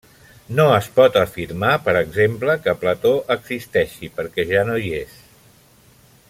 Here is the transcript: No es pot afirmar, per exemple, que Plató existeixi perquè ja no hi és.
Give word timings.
No 0.59 0.63
es 0.77 0.85
pot 0.95 1.19
afirmar, 1.23 1.73
per 1.87 1.93
exemple, 1.99 2.55
que 2.63 2.75
Plató 2.85 3.13
existeixi 3.37 4.11
perquè 4.17 4.47
ja 4.55 4.65
no 4.71 4.81
hi 4.87 4.91
és. 5.03 5.15